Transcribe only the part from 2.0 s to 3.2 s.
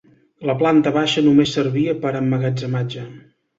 per a emmagatzematge.